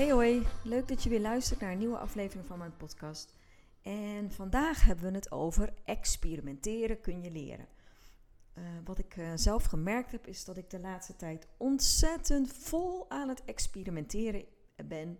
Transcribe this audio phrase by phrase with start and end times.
[0.00, 3.34] Hey hoi, leuk dat je weer luistert naar een nieuwe aflevering van mijn podcast.
[3.82, 7.66] En vandaag hebben we het over experimenteren kun je leren.
[8.54, 13.10] Uh, wat ik uh, zelf gemerkt heb is dat ik de laatste tijd ontzettend vol
[13.10, 14.44] aan het experimenteren
[14.84, 15.18] ben.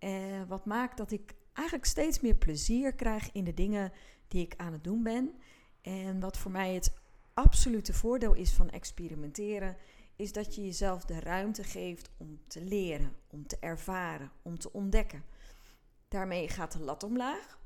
[0.00, 3.92] Uh, wat maakt dat ik eigenlijk steeds meer plezier krijg in de dingen
[4.28, 5.34] die ik aan het doen ben.
[5.80, 6.92] En wat voor mij het
[7.34, 9.76] absolute voordeel is van experimenteren,
[10.20, 14.72] is dat je jezelf de ruimte geeft om te leren, om te ervaren, om te
[14.72, 15.24] ontdekken.
[16.08, 17.58] Daarmee gaat de lat omlaag.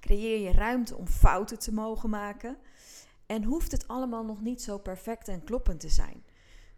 [0.00, 2.56] Creëer je ruimte om fouten te mogen maken.
[3.26, 6.24] En hoeft het allemaal nog niet zo perfect en kloppend te zijn.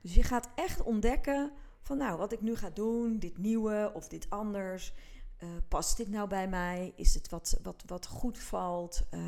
[0.01, 1.53] Dus je gaat echt ontdekken
[1.83, 4.93] van nou, wat ik nu ga doen, dit nieuwe of dit anders.
[5.43, 6.93] Uh, past dit nou bij mij?
[6.97, 9.03] Is het wat, wat, wat goed valt?
[9.11, 9.21] Uh,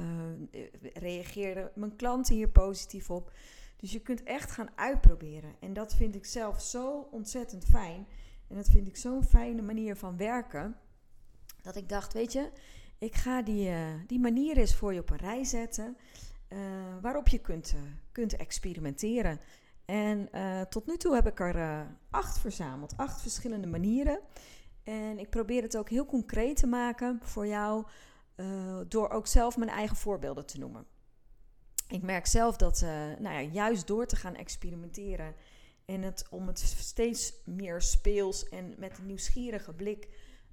[1.75, 3.33] mijn klanten hier positief op?
[3.79, 5.55] Dus je kunt echt gaan uitproberen.
[5.61, 8.07] En dat vind ik zelf zo ontzettend fijn.
[8.49, 10.77] En dat vind ik zo'n fijne manier van werken.
[11.63, 12.51] Dat ik dacht, weet je,
[12.99, 15.97] ik ga die, uh, die manier eens voor je op een rij zetten.
[16.49, 16.59] Uh,
[17.01, 17.81] waarop je kunt, uh,
[18.13, 19.41] kunt experimenteren.
[19.85, 20.29] En
[20.69, 22.97] tot nu toe heb ik er acht verzameld.
[22.97, 24.21] Acht verschillende manieren.
[24.85, 27.87] En ik probeer het ook heel concreet te maken voor jou.
[28.89, 30.87] door ook zelf mijn eigen voorbeelden te noemen
[31.89, 35.35] ik merk zelf dat, uh, nou ja, juist door te gaan experimenteren
[35.85, 40.09] en het, om het steeds meer speels en met een nieuwsgierige blik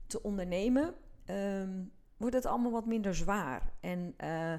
[0.08, 0.94] te ondernemen,
[1.30, 3.74] um, wordt het allemaal wat minder zwaar.
[3.80, 4.54] En uh,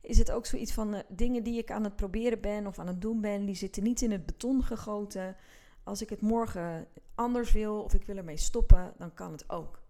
[0.00, 2.86] is het ook zoiets van uh, dingen die ik aan het proberen ben of aan
[2.86, 5.36] het doen ben, die zitten niet in het beton gegoten.
[5.82, 9.82] Als ik het morgen anders wil of ik wil ermee stoppen, dan kan het ook.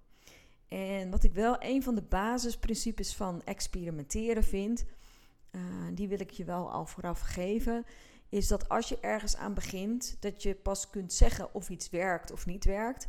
[0.69, 4.85] En wat ik wel een van de basisprincipes van experimenteren vind,
[5.55, 5.61] uh,
[5.93, 7.85] die wil ik je wel al vooraf geven,
[8.29, 12.33] is dat als je ergens aan begint, dat je pas kunt zeggen of iets werkt
[12.33, 13.09] of niet werkt,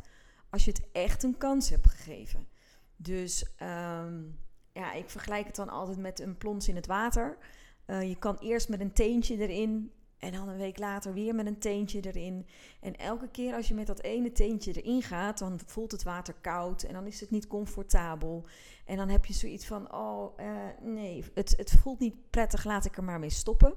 [0.50, 2.48] als je het echt een kans hebt gegeven.
[2.96, 4.38] Dus um,
[4.72, 7.38] ja, ik vergelijk het dan altijd met een plons in het water.
[7.86, 11.46] Uh, je kan eerst met een teentje erin en dan een week later weer met
[11.46, 12.46] een teentje erin.
[12.80, 16.34] En elke keer als je met dat ene teentje erin gaat, dan voelt het water
[16.40, 18.46] koud en dan is het niet comfortabel.
[18.84, 22.84] En dan heb je zoiets van: oh uh, nee, het, het voelt niet prettig, laat
[22.84, 23.74] ik er maar mee stoppen.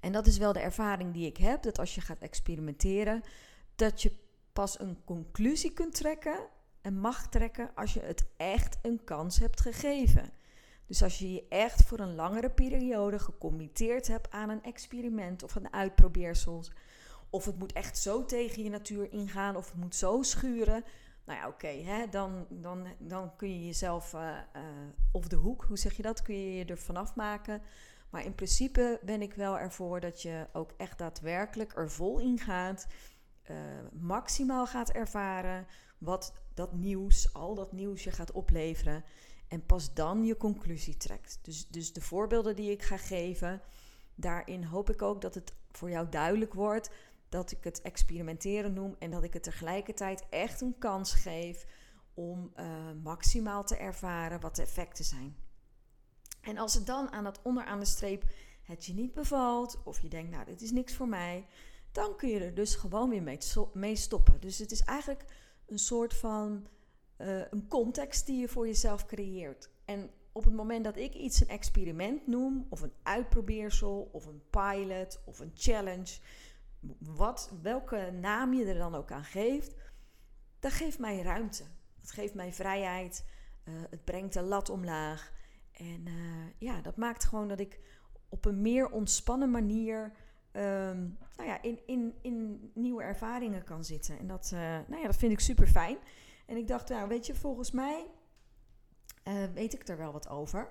[0.00, 3.22] En dat is wel de ervaring die ik heb: dat als je gaat experimenteren,
[3.74, 4.12] dat je
[4.52, 6.46] pas een conclusie kunt trekken
[6.80, 10.37] en mag trekken als je het echt een kans hebt gegeven.
[10.88, 15.54] Dus als je je echt voor een langere periode gecommitteerd hebt aan een experiment of
[15.54, 16.64] een uitprobeersel,
[17.30, 20.84] of het moet echt zo tegen je natuur ingaan, of het moet zo schuren.
[21.24, 24.20] Nou ja, oké, dan, dan, dan kun je jezelf uh,
[24.56, 24.62] uh,
[25.12, 27.62] of de hoek, hoe zeg je dat, kun je je er vanaf maken.
[28.10, 32.38] Maar in principe ben ik wel ervoor dat je ook echt daadwerkelijk er vol in
[32.38, 32.86] gaat,
[33.50, 33.56] uh,
[33.92, 35.66] maximaal gaat ervaren
[35.98, 39.04] wat dat nieuws, al dat nieuws je gaat opleveren.
[39.48, 41.38] En pas dan je conclusie trekt.
[41.42, 43.62] Dus, dus de voorbeelden die ik ga geven,
[44.14, 46.90] daarin hoop ik ook dat het voor jou duidelijk wordt
[47.28, 51.66] dat ik het experimenteren noem en dat ik het tegelijkertijd echt een kans geef
[52.14, 52.66] om uh,
[53.02, 55.36] maximaal te ervaren wat de effecten zijn.
[56.40, 58.24] En als het dan aan dat onderaan de streep
[58.62, 61.46] het je niet bevalt of je denkt, nou, dit is niks voor mij,
[61.92, 63.38] dan kun je er dus gewoon weer
[63.72, 64.40] mee stoppen.
[64.40, 65.24] Dus het is eigenlijk
[65.66, 66.66] een soort van
[67.18, 69.70] uh, een context die je voor jezelf creëert.
[69.84, 74.42] En op het moment dat ik iets een experiment noem, of een uitprobeersel, of een
[74.50, 76.18] pilot, of een challenge,
[76.98, 79.74] wat, welke naam je er dan ook aan geeft,
[80.60, 81.64] dat geeft mij ruimte.
[82.00, 83.24] Het geeft mij vrijheid.
[83.64, 85.32] Uh, het brengt de lat omlaag.
[85.72, 87.80] En uh, ja, dat maakt gewoon dat ik
[88.28, 90.12] op een meer ontspannen manier
[90.52, 94.18] um, nou ja, in, in, in nieuwe ervaringen kan zitten.
[94.18, 94.50] En dat,
[94.86, 95.98] nou ja, dat vind ik super fijn.
[96.48, 98.06] En ik dacht, nou weet je, volgens mij
[99.24, 100.70] uh, weet ik er wel wat over.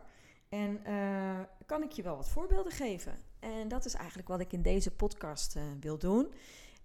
[0.50, 3.13] En uh, kan ik je wel wat voorbeelden geven?
[3.39, 6.33] En dat is eigenlijk wat ik in deze podcast uh, wil doen.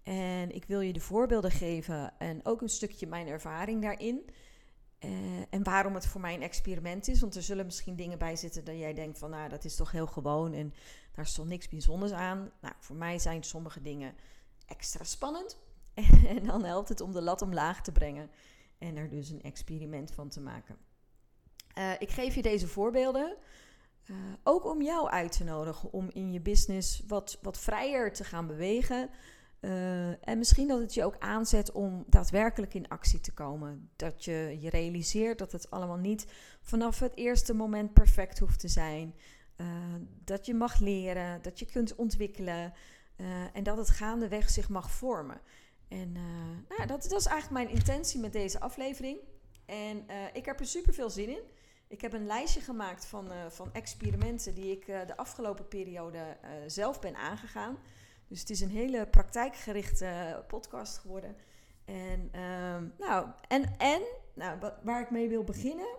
[0.02, 4.30] En ik wil je de voorbeelden geven en ook een stukje mijn ervaring daarin.
[5.50, 7.20] en waarom het voor mij een experiment is.
[7.20, 9.90] Want er zullen misschien dingen bij zitten dat jij denkt van, nou, dat is toch
[9.90, 10.74] heel gewoon en
[11.14, 12.50] daar is toch niks bijzonders aan.
[12.60, 14.14] Nou, voor mij zijn sommige dingen
[14.66, 15.58] extra spannend.
[16.26, 18.30] En dan helpt het om de lat omlaag te brengen
[18.82, 20.76] en er dus een experiment van te maken.
[21.78, 23.36] Uh, ik geef je deze voorbeelden
[24.06, 28.24] uh, ook om jou uit te nodigen om in je business wat, wat vrijer te
[28.24, 29.10] gaan bewegen.
[29.60, 33.90] Uh, en misschien dat het je ook aanzet om daadwerkelijk in actie te komen.
[33.96, 36.26] Dat je je realiseert dat het allemaal niet
[36.60, 39.14] vanaf het eerste moment perfect hoeft te zijn.
[40.24, 42.72] Dat je mag leren, dat je kunt ontwikkelen
[43.52, 45.40] en dat het gaandeweg zich mag vormen.
[45.92, 46.12] En
[46.68, 49.18] nou, dat, dat is eigenlijk mijn intentie met deze aflevering.
[49.66, 51.42] En ik heb er super veel zin in.
[51.88, 56.36] Ik heb een lijstje gemaakt van, uh, van experimenten die ik de afgelopen periode
[56.66, 57.78] zelf ben aangegaan.
[58.28, 61.36] Dus het is een hele praktijkgerichte podcast geworden.
[61.84, 64.02] En, ehm, nou, en, en
[64.34, 65.96] nou, waar ik mee wil beginnen.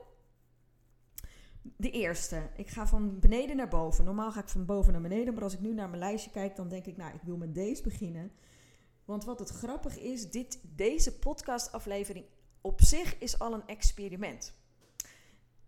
[1.61, 2.49] De eerste.
[2.55, 4.05] Ik ga van beneden naar boven.
[4.05, 5.33] Normaal ga ik van boven naar beneden.
[5.33, 7.55] Maar als ik nu naar mijn lijstje kijk, dan denk ik, nou, ik wil met
[7.55, 8.31] deze beginnen.
[9.05, 12.25] Want wat het grappig is, dit, deze podcastaflevering
[12.61, 14.53] op zich is al een experiment.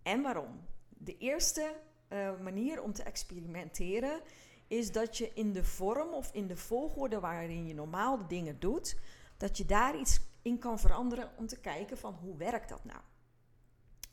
[0.03, 0.65] En waarom?
[0.89, 1.75] De eerste
[2.09, 4.21] uh, manier om te experimenteren
[4.67, 8.59] is dat je in de vorm of in de volgorde waarin je normaal de dingen
[8.59, 8.97] doet,
[9.37, 12.99] dat je daar iets in kan veranderen om te kijken van hoe werkt dat nou?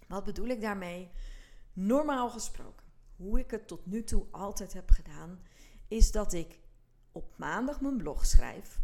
[0.09, 1.11] Wat bedoel ik daarmee?
[1.73, 2.87] Normaal gesproken,
[3.17, 5.43] hoe ik het tot nu toe altijd heb gedaan,
[5.89, 6.59] is dat ik
[7.13, 8.81] op maandag mijn blog schrijf.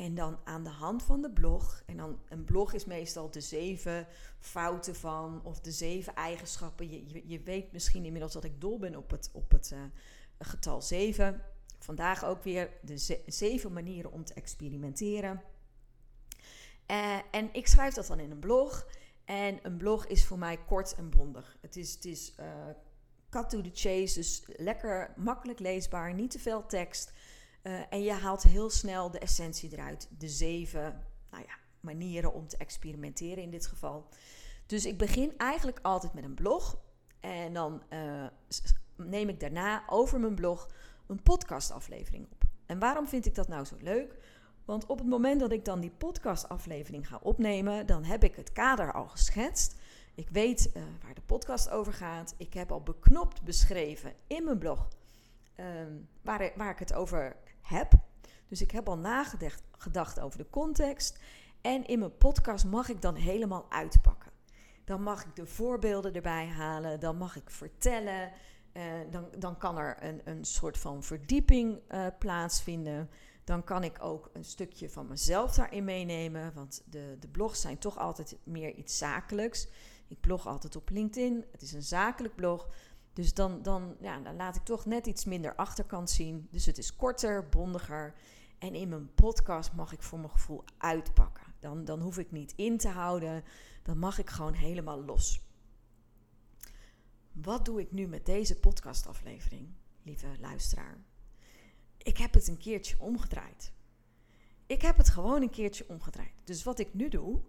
[0.00, 3.40] En dan aan de hand van de blog, en dan een blog is meestal de
[3.40, 4.06] zeven
[4.38, 6.90] fouten van of de zeven eigenschappen.
[6.90, 9.78] Je, je, je weet misschien inmiddels dat ik dol ben op het, op het uh,
[10.38, 11.42] getal 7.
[11.78, 15.42] Vandaag ook weer de zeven manieren om te experimenteren.
[16.90, 18.86] Uh, en ik schrijf dat dan in een blog.
[19.24, 21.56] En een blog is voor mij kort en bondig.
[21.60, 22.46] Het is, het is uh,
[23.30, 27.12] cut to the chase, dus lekker makkelijk leesbaar, niet te veel tekst.
[27.62, 30.08] Uh, en je haalt heel snel de essentie eruit.
[30.18, 34.08] De zeven nou ja, manieren om te experimenteren in dit geval.
[34.66, 36.78] Dus ik begin eigenlijk altijd met een blog.
[37.20, 38.26] En dan uh,
[38.96, 40.70] neem ik daarna over mijn blog
[41.06, 42.44] een podcastaflevering op.
[42.66, 44.14] En waarom vind ik dat nou zo leuk?
[44.64, 48.52] Want op het moment dat ik dan die podcastaflevering ga opnemen, dan heb ik het
[48.52, 49.80] kader al geschetst.
[50.14, 52.34] Ik weet uh, waar de podcast over gaat.
[52.36, 54.88] Ik heb al beknopt beschreven in mijn blog
[55.56, 55.66] uh,
[56.22, 57.92] waar, waar ik het over heb.
[58.48, 61.18] Dus ik heb al nagedacht gedacht over de context.
[61.60, 64.32] En in mijn podcast mag ik dan helemaal uitpakken.
[64.84, 67.00] Dan mag ik de voorbeelden erbij halen.
[67.00, 68.32] Dan mag ik vertellen.
[68.72, 73.10] Uh, dan, dan kan er een, een soort van verdieping uh, plaatsvinden.
[73.44, 76.52] Dan kan ik ook een stukje van mezelf daarin meenemen.
[76.54, 79.68] Want de, de blogs zijn toch altijd meer iets zakelijks.
[80.08, 81.44] Ik blog altijd op LinkedIn.
[81.52, 82.68] Het is een zakelijk blog.
[83.12, 86.48] Dus dan, dan, ja, dan laat ik toch net iets minder achterkant zien.
[86.50, 88.14] Dus het is korter, bondiger.
[88.58, 91.54] En in mijn podcast mag ik voor mijn gevoel uitpakken.
[91.58, 93.44] Dan, dan hoef ik niet in te houden.
[93.82, 95.40] Dan mag ik gewoon helemaal los.
[97.32, 99.68] Wat doe ik nu met deze podcastaflevering,
[100.02, 100.98] lieve luisteraar?
[101.98, 103.72] Ik heb het een keertje omgedraaid.
[104.66, 106.32] Ik heb het gewoon een keertje omgedraaid.
[106.44, 107.40] Dus wat ik nu doe,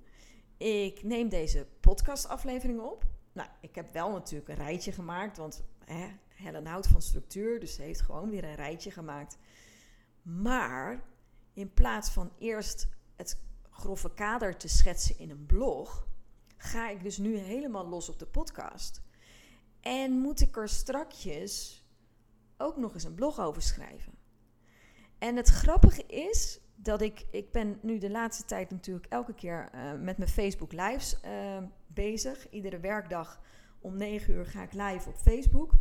[0.58, 3.06] ik neem deze podcastaflevering op.
[3.34, 7.74] Nou, ik heb wel natuurlijk een rijtje gemaakt, want hè, Helen houdt van structuur, dus
[7.74, 9.38] ze heeft gewoon weer een rijtje gemaakt.
[10.22, 11.04] Maar
[11.54, 13.40] in plaats van eerst het
[13.70, 16.08] grove kader te schetsen in een blog,
[16.58, 19.02] ga ik dus nu helemaal los op de podcast.
[19.80, 21.84] En moet ik er strakjes
[22.58, 24.14] ook nog eens een blog over schrijven.
[25.22, 29.70] En het grappige is dat ik, ik ben nu de laatste tijd natuurlijk elke keer
[29.76, 32.50] uh, met mijn Facebook lives uh, bezig.
[32.50, 33.42] Iedere werkdag
[33.80, 35.74] om 9 uur ga ik live op Facebook.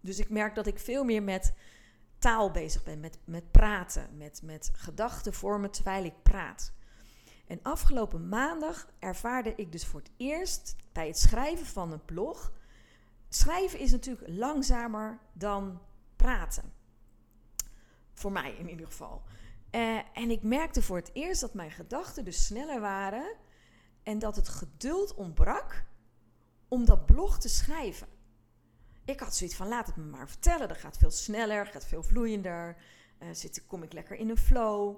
[0.00, 1.54] Dus ik merk dat ik veel meer met
[2.18, 6.72] taal bezig ben, met, met praten, met, met gedachten vormen terwijl ik praat.
[7.46, 12.52] En afgelopen maandag ervaarde ik dus voor het eerst bij het schrijven van een blog.
[13.28, 15.80] Schrijven is natuurlijk langzamer dan
[16.16, 16.75] praten.
[18.16, 19.22] Voor mij in ieder geval.
[19.70, 23.36] Uh, en ik merkte voor het eerst dat mijn gedachten dus sneller waren
[24.02, 25.84] en dat het geduld ontbrak
[26.68, 28.08] om dat blog te schrijven.
[29.04, 30.68] Ik had zoiets van: laat het me maar vertellen.
[30.68, 32.76] Dat gaat veel sneller, gaat veel vloeiender.
[33.18, 34.96] Uh, zit, kom ik lekker in een flow.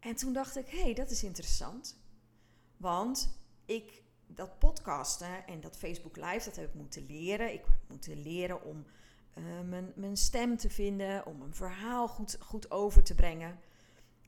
[0.00, 1.98] En toen dacht ik: hé, hey, dat is interessant.
[2.76, 7.52] Want ik, dat podcasten en dat Facebook Live, dat heb ik moeten leren.
[7.52, 8.86] Ik heb moeten leren om
[9.38, 9.44] uh,
[9.94, 13.58] mijn, stem te vinden, om een verhaal goed, goed over te brengen.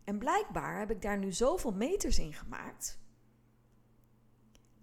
[0.04, 2.98] En blijkbaar heb ik daar nu zoveel meters in gemaakt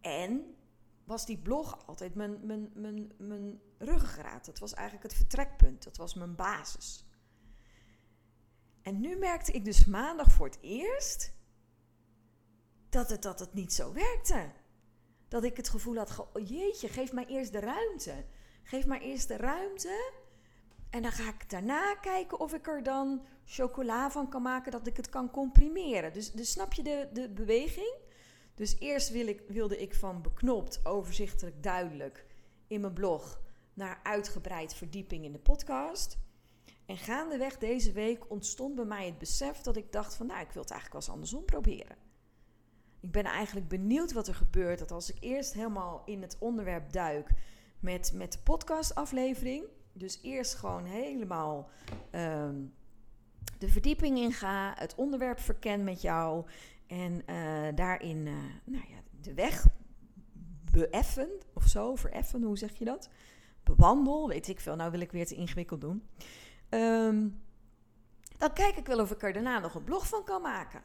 [0.06, 0.56] en
[1.04, 4.46] was die blog altijd mijn, mijn, mijn, mijn ruggengraat.
[4.46, 5.84] Dat was eigenlijk het vertrekpunt.
[5.84, 7.06] Dat was mijn basis.
[8.82, 11.34] En nu merkte ik dus maandag voor het eerst
[12.90, 14.52] dat het, dat het niet zo werkte.
[15.28, 18.26] Dat ik het gevoel had, jeetje, geef mij eerst de ruimte.
[18.66, 20.12] Geef mij eerst de ruimte.
[20.90, 24.88] En dan ga ik daarna kijken of ik er dan chocola van kan maken, dat
[24.88, 26.14] ik het kan comprimeren.
[26.14, 27.94] Dus, dus snap je de, de beweging?
[28.56, 32.26] Dus eerst wil ik, wilde ik van beknopt, overzichtelijk, duidelijk
[32.68, 33.42] in mijn blog
[33.74, 36.18] naar uitgebreid verdieping in de podcast.
[36.86, 40.52] En gaandeweg deze week ontstond bij mij het besef dat ik dacht van nou, ik
[40.52, 41.98] wil het eigenlijk wel eens andersom proberen.
[43.00, 44.80] Ik ben eigenlijk benieuwd wat er gebeurt.
[44.80, 47.30] Dat als ik eerst helemaal in het onderwerp duik
[47.86, 49.66] met, met de podcastaflevering.
[49.94, 51.70] Dus eerst gewoon helemaal
[52.12, 52.74] um,
[53.60, 56.46] de verdieping inga, het onderwerp verken met jou.
[56.88, 59.68] En uh, daarin uh, nou ja, de weg
[60.72, 63.10] beeffen of zo, vereffen, hoe zeg je dat?
[63.64, 64.76] Bewandel, weet ik veel.
[64.76, 66.08] Nou wil ik weer te ingewikkeld doen.
[66.70, 67.44] Um,
[68.38, 70.82] dan kijk ik wel of ik er daarna nog een blog van kan maken.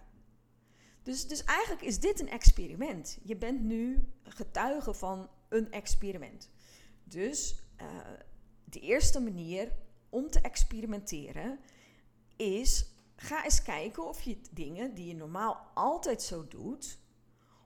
[1.02, 3.18] Dus, dus eigenlijk is dit een experiment.
[3.22, 6.50] Je bent nu getuige van een experiment.
[7.10, 7.86] Dus uh,
[8.64, 9.72] de eerste manier
[10.08, 11.60] om te experimenteren
[12.36, 12.86] is:
[13.16, 16.98] ga eens kijken of je dingen die je normaal altijd zo doet,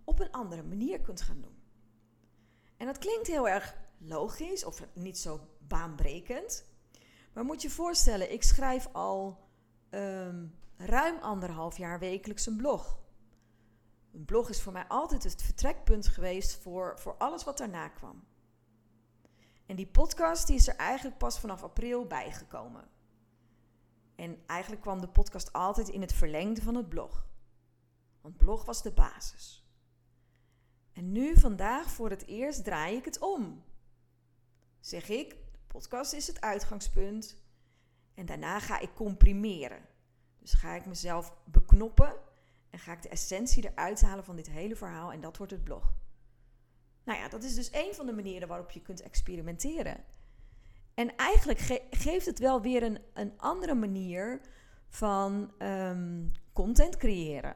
[0.04, 1.62] op een andere manier kunt gaan doen.
[2.76, 6.64] En dat klinkt heel erg logisch of niet zo baanbrekend.
[7.32, 9.48] Maar moet je voorstellen, ik schrijf al
[9.90, 12.98] um, ruim anderhalf jaar wekelijks een blog.
[14.12, 18.24] Een blog is voor mij altijd het vertrekpunt geweest voor, voor alles wat daarna kwam.
[19.66, 22.88] En die podcast die is er eigenlijk pas vanaf april bijgekomen.
[24.14, 27.26] En eigenlijk kwam de podcast altijd in het verlengde van het blog.
[28.20, 29.68] Want blog was de basis.
[30.92, 33.64] En nu vandaag voor het eerst draai ik het om.
[34.80, 37.42] Zeg ik, de podcast is het uitgangspunt.
[38.14, 39.86] En daarna ga ik comprimeren.
[40.38, 42.14] Dus ga ik mezelf beknoppen
[42.70, 45.64] en ga ik de essentie eruit halen van dit hele verhaal en dat wordt het
[45.64, 45.92] blog.
[47.04, 50.04] Nou ja, dat is dus een van de manieren waarop je kunt experimenteren.
[50.94, 54.40] En eigenlijk geeft het wel weer een, een andere manier
[54.88, 57.54] van um, content creëren.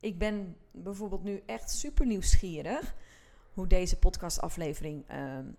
[0.00, 2.94] Ik ben bijvoorbeeld nu echt super nieuwsgierig
[3.52, 5.56] hoe deze podcastaflevering um,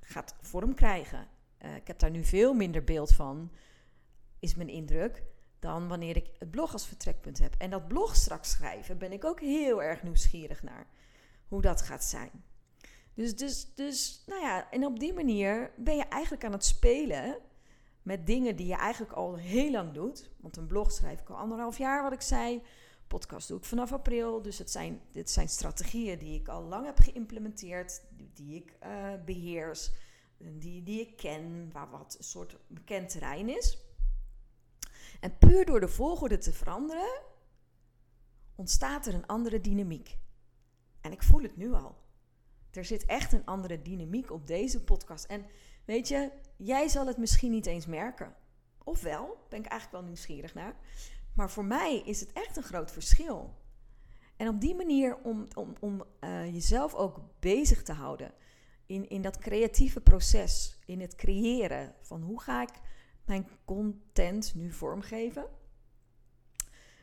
[0.00, 1.26] gaat vorm krijgen.
[1.64, 3.52] Uh, ik heb daar nu veel minder beeld van,
[4.38, 5.22] is mijn indruk
[5.58, 7.54] dan wanneer ik het blog als vertrekpunt heb.
[7.58, 10.86] En dat blog straks schrijven ben ik ook heel erg nieuwsgierig naar
[11.48, 12.30] hoe dat gaat zijn.
[13.14, 17.38] Dus, dus, dus, nou ja, en op die manier ben je eigenlijk aan het spelen
[18.02, 20.30] met dingen die je eigenlijk al heel lang doet.
[20.36, 22.62] Want een blog schrijf ik al anderhalf jaar, wat ik zei.
[23.06, 24.42] Podcast doe ik vanaf april.
[24.42, 28.02] Dus het zijn, dit zijn strategieën die ik al lang heb geïmplementeerd,
[28.34, 29.90] die, ik uh, beheers,
[30.38, 33.78] die, die ik ken, waar wat een soort bekend terrein is.
[35.20, 37.22] En puur door de volgorde te veranderen,
[38.54, 40.18] ontstaat er een andere dynamiek.
[41.00, 41.96] En ik voel het nu al.
[42.72, 45.24] Er zit echt een andere dynamiek op deze podcast.
[45.24, 45.46] En
[45.84, 48.34] weet je, jij zal het misschien niet eens merken.
[48.84, 50.76] Of wel, ben ik eigenlijk wel nieuwsgierig naar.
[51.34, 53.58] Maar voor mij is het echt een groot verschil.
[54.36, 58.32] En op die manier om, om, om uh, jezelf ook bezig te houden
[58.86, 62.80] in, in dat creatieve proces, in het creëren van hoe ga ik
[63.24, 65.46] mijn content nu vormgeven.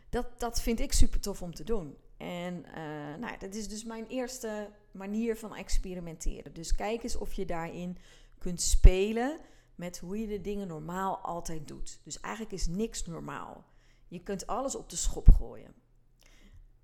[0.10, 1.98] Dat, dat vind ik super tof om te doen.
[2.18, 6.54] En uh, nou, dat is dus mijn eerste manier van experimenteren.
[6.54, 7.98] Dus kijk eens of je daarin
[8.38, 9.40] kunt spelen
[9.76, 12.00] met hoe je de dingen normaal altijd doet.
[12.04, 13.66] Dus eigenlijk is niks normaal.
[14.08, 15.74] Je kunt alles op de schop gooien.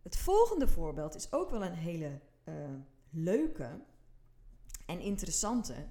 [0.01, 2.53] Het volgende voorbeeld is ook wel een hele uh,
[3.10, 3.79] leuke
[4.86, 5.88] en interessante.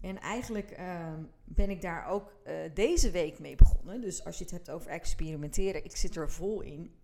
[0.00, 1.12] En eigenlijk uh,
[1.44, 4.00] ben ik daar ook uh, deze week mee begonnen.
[4.00, 6.94] Dus als je het hebt over experimenteren, ik zit er vol in.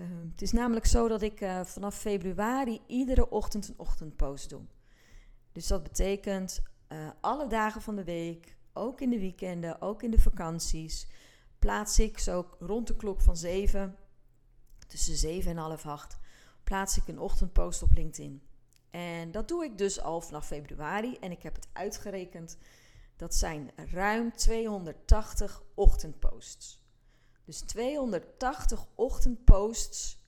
[0.00, 4.62] Uh, het is namelijk zo dat ik uh, vanaf februari iedere ochtend een ochtendpost doe.
[5.52, 6.62] Dus dat betekent
[7.20, 11.06] alle dagen van de week, ook in de weekenden, ook in de vakanties,
[11.58, 13.96] plaats ik zo rond de klok van 7,
[14.86, 16.18] tussen 7 en half 8,
[16.64, 18.42] plaats ik een ochtendpost op LinkedIn.
[18.90, 21.16] En dat doe ik dus al vanaf februari.
[21.20, 22.58] En ik heb het uitgerekend.
[23.16, 26.79] Dat zijn ruim 280 ochtendposts.
[27.44, 30.18] Dus 280 ochtendposts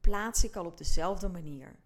[0.00, 1.76] plaats ik al op dezelfde manier.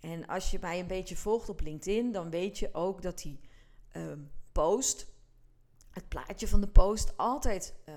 [0.00, 3.40] En als je mij een beetje volgt op LinkedIn, dan weet je ook dat die
[3.92, 4.12] uh,
[4.52, 5.06] post,
[5.90, 7.94] het plaatje van de post, altijd uh,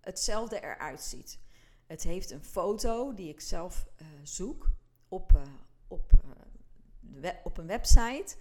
[0.00, 1.38] hetzelfde eruit ziet.
[1.86, 4.70] Het heeft een foto die ik zelf uh, zoek
[5.08, 5.42] op, eh,
[5.88, 6.12] op
[7.44, 8.36] op een website.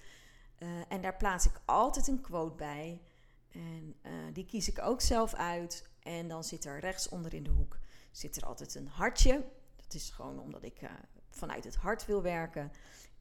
[0.87, 3.01] En daar plaats ik altijd een quote bij.
[3.51, 3.95] En
[4.33, 5.89] die kies ik ook zelf uit.
[6.07, 7.77] En dan zit er rechts onder in de hoek
[8.11, 9.45] zit er altijd een hartje.
[9.75, 10.89] Dat is gewoon omdat ik uh,
[11.29, 12.71] vanuit het hart wil werken.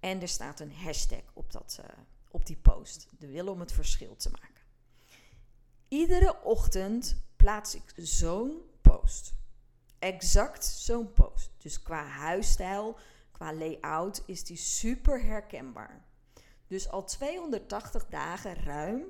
[0.00, 1.87] En er staat een hashtag op, dat, uh,
[2.31, 3.09] op die post.
[3.19, 4.64] De wil om het verschil te maken.
[5.88, 9.35] Iedere ochtend plaats ik zo'n post.
[9.99, 11.50] Exact zo'n post.
[11.59, 12.99] Dus qua huisstijl,
[13.31, 16.05] qua layout is die super herkenbaar.
[16.66, 19.05] Dus al 280 dagen ruim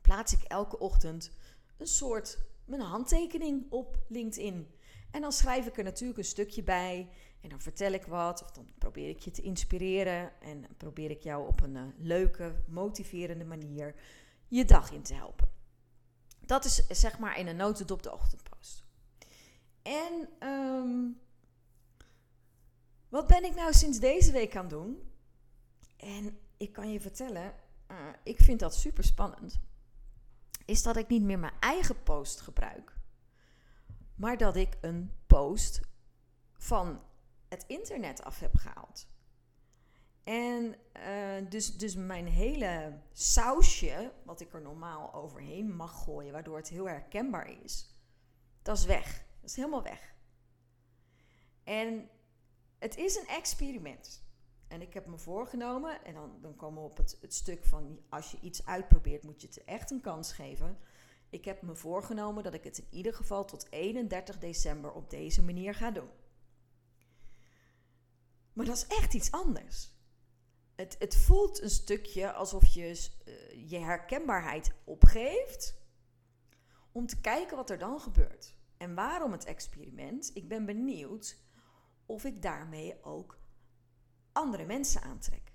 [0.00, 1.30] plaats ik elke ochtend
[1.76, 4.66] een soort mijn handtekening op LinkedIn.
[5.10, 7.08] En dan schrijf ik er natuurlijk een stukje bij.
[7.40, 8.42] En dan vertel ik wat.
[8.42, 10.40] Of dan probeer ik je te inspireren.
[10.40, 13.94] En probeer ik jou op een uh, leuke, motiverende manier
[14.48, 15.50] je dag in te helpen.
[16.40, 18.84] Dat is zeg maar in een notendop de ochtendpost.
[19.82, 21.20] En um,
[23.08, 25.12] wat ben ik nou sinds deze week aan doen?
[25.96, 27.54] En ik kan je vertellen,
[27.90, 29.60] uh, ik vind dat super spannend
[30.64, 32.96] is dat ik niet meer mijn eigen post gebruik,
[34.14, 35.80] maar dat ik een post
[36.52, 37.00] van
[37.48, 39.06] het internet af heb gehaald.
[40.24, 46.56] En uh, dus, dus mijn hele sausje, wat ik er normaal overheen mag gooien, waardoor
[46.56, 47.96] het heel herkenbaar is,
[48.62, 49.24] dat is weg.
[49.40, 50.14] Dat is helemaal weg.
[51.64, 52.08] En
[52.78, 54.24] het is een experiment.
[54.72, 58.30] En ik heb me voorgenomen, en dan, dan komen we op het, stuk van als
[58.30, 60.78] je iets uitprobeert, moet je het echt een kans geven.
[61.30, 65.42] Ik heb me voorgenomen dat ik het in ieder geval tot 31 december op deze
[65.42, 66.08] manier ga doen.
[68.52, 69.90] Maar dat is echt iets anders.
[70.74, 75.74] Het, het voelt een stukje alsof je uh, je herkenbaarheid opgeeft
[76.92, 78.54] om te kijken wat er dan gebeurt.
[78.76, 80.30] En waarom het experiment?
[80.34, 81.38] Ik ben benieuwd
[82.06, 83.40] of ik daarmee ook
[84.32, 85.52] andere mensen aantrek.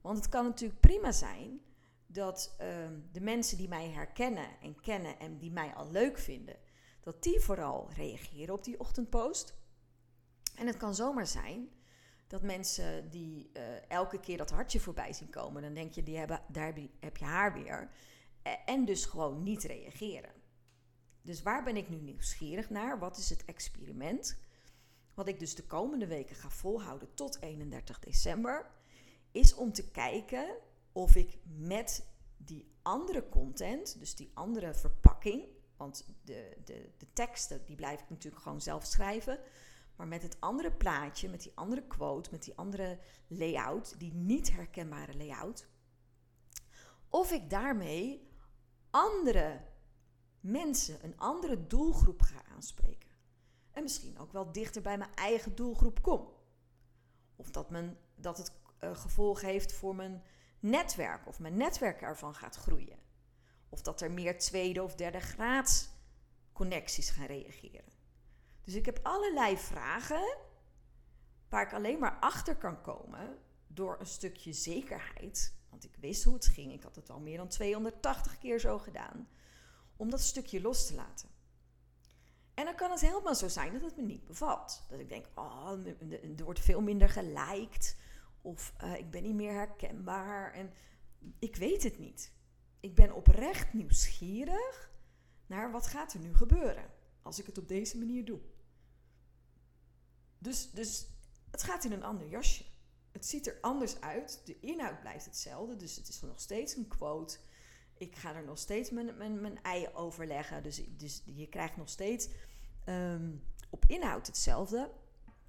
[0.00, 1.60] Want het kan natuurlijk prima zijn
[2.06, 6.56] dat ehm, de mensen die mij herkennen en kennen en die mij al leuk vinden,
[7.00, 9.54] dat die vooral reageren op die ochtendpost.
[10.56, 11.68] En het kan zomaar zijn
[12.26, 16.16] dat mensen die uh, elke keer dat hartje voorbij zien komen, dan denk je, die
[16.16, 17.90] hebben, daar heb je haar weer.
[18.64, 20.32] En dus gewoon niet reageren.
[21.22, 22.98] Dus waar ben ik nu nieuwsgierig naar?
[22.98, 24.38] Wat is het experiment?
[25.18, 28.70] Wat ik dus de komende weken ga volhouden tot 31 december,
[29.30, 30.56] is om te kijken
[30.92, 35.44] of ik met die andere content, dus die andere verpakking,
[35.76, 39.38] want de, de, de teksten die blijf ik natuurlijk gewoon zelf schrijven,
[39.96, 44.52] maar met het andere plaatje, met die andere quote, met die andere layout, die niet
[44.52, 45.68] herkenbare layout,
[47.08, 48.28] of ik daarmee
[48.90, 49.64] andere
[50.40, 53.07] mensen, een andere doelgroep ga aanspreken.
[53.78, 56.28] En misschien ook wel dichter bij mijn eigen doelgroep kom.
[57.36, 60.22] Of dat, men, dat het uh, gevolg heeft voor mijn
[60.60, 62.98] netwerk of mijn netwerk ervan gaat groeien.
[63.68, 65.88] Of dat er meer tweede of derde graads
[66.52, 67.84] connecties gaan reageren.
[68.64, 70.36] Dus ik heb allerlei vragen
[71.48, 75.54] waar ik alleen maar achter kan komen door een stukje zekerheid.
[75.70, 76.72] Want ik wist hoe het ging.
[76.72, 79.28] Ik had het al meer dan 280 keer zo gedaan.
[79.96, 81.37] Om dat stukje los te laten.
[82.58, 84.82] En dan kan het helemaal zo zijn dat het me niet bevalt.
[84.88, 85.72] Dat ik denk, oh,
[86.36, 87.96] er wordt veel minder geliked.
[88.40, 90.52] Of uh, ik ben niet meer herkenbaar.
[90.52, 90.72] En
[91.38, 92.32] ik weet het niet.
[92.80, 94.90] Ik ben oprecht nieuwsgierig
[95.46, 96.90] naar wat gaat er nu gebeuren
[97.22, 98.40] als ik het op deze manier doe.
[100.38, 101.06] Dus, dus
[101.50, 102.64] het gaat in een ander jasje.
[103.12, 104.42] Het ziet er anders uit.
[104.44, 105.76] De inhoud blijft hetzelfde.
[105.76, 107.38] Dus het is nog steeds een quote.
[107.98, 110.62] Ik ga er nog steeds mijn, mijn, mijn ei overleggen.
[110.62, 112.28] Dus, dus je krijgt nog steeds
[112.88, 113.30] Ehm,
[113.70, 114.90] op inhoud hetzelfde,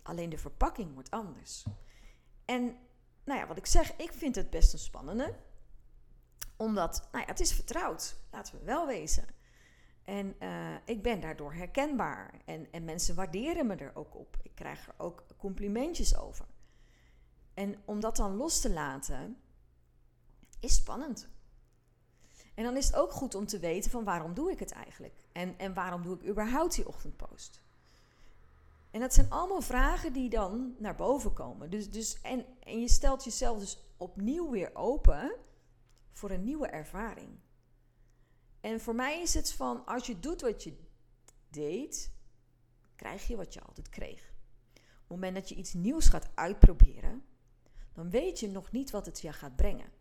[0.02, 1.66] alleen de verpakking wordt anders.
[2.46, 2.78] En
[3.24, 5.36] nou ja, wat ik zeg, ik vind het best een spannende.
[6.58, 9.26] Omdat, nou ja, het is vertrouwd, laten we wel wezen.
[10.04, 12.42] En uh, ik ben daardoor herkenbaar.
[12.46, 14.38] En, en mensen waarderen me er ook op.
[14.44, 16.46] Ik krijg er ook complimentjes over.
[17.54, 19.38] En om dat dan los te laten,
[20.60, 21.30] is spannend.
[22.56, 25.29] En dan is het ook goed om te weten van waarom doe ik het eigenlijk?
[25.40, 27.62] En, en waarom doe ik überhaupt die ochtendpost?
[28.92, 31.70] En dat zijn allemaal vragen die dan naar boven komen.
[31.70, 35.36] Dus, dus, en, en je stelt jezelf dus opnieuw weer open
[36.12, 37.30] voor een nieuwe ervaring.
[38.62, 40.78] En voor mij is het van, als je doet wat je
[41.50, 42.12] deed,
[42.96, 44.34] krijg je wat je altijd kreeg.
[44.74, 47.24] Op het moment dat je iets nieuws gaat uitproberen,
[47.94, 49.92] dan weet je nog niet wat het je gaat brengen.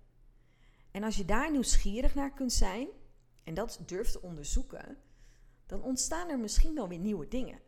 [0.90, 2.88] En als je daar nieuwsgierig naar kunt zijn
[3.44, 4.98] en dat durft te onderzoeken,
[5.69, 7.61] dan ontstaan er misschien wel weer nieuwe dingen.